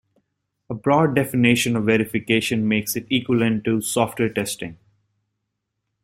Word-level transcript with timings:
A 0.67 0.73
broad 0.73 1.13
definition 1.13 1.75
of 1.75 1.83
verification 1.85 2.67
makes 2.67 2.95
it 2.95 3.05
equivalent 3.11 3.65
to 3.65 3.81
software 3.81 4.33
testing. 4.33 4.79